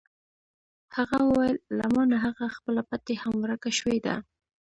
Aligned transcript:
هغه 0.95 1.17
وویل: 1.27 1.57
له 1.77 1.85
ما 1.93 2.03
نه 2.11 2.17
هغه 2.25 2.45
خپله 2.55 2.81
پټۍ 2.89 3.15
هم 3.23 3.33
ورکه 3.43 3.69
شوې 3.79 3.99
ده. 4.05 4.15